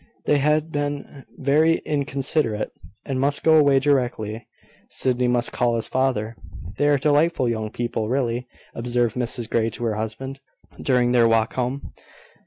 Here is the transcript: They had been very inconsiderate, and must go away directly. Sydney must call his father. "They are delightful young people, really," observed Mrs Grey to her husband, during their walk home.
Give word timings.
They 0.25 0.39
had 0.39 0.71
been 0.71 1.25
very 1.37 1.75
inconsiderate, 1.85 2.71
and 3.05 3.19
must 3.21 3.43
go 3.43 3.53
away 3.55 3.77
directly. 3.77 4.47
Sydney 4.89 5.27
must 5.27 5.51
call 5.51 5.75
his 5.75 5.87
father. 5.87 6.35
"They 6.77 6.87
are 6.87 6.97
delightful 6.97 7.47
young 7.47 7.69
people, 7.69 8.09
really," 8.09 8.47
observed 8.73 9.15
Mrs 9.15 9.47
Grey 9.47 9.69
to 9.69 9.83
her 9.83 9.95
husband, 9.97 10.39
during 10.81 11.11
their 11.11 11.27
walk 11.27 11.53
home. 11.53 11.93